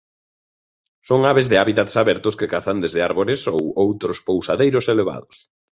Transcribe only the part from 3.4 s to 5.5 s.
ou outros pousadeiros elevados.